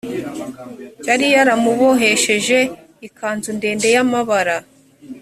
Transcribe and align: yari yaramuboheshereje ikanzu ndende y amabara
yari 1.07 1.25
yaramuboheshereje 1.35 2.59
ikanzu 3.07 3.49
ndende 3.57 3.87
y 3.95 3.99
amabara 4.03 4.57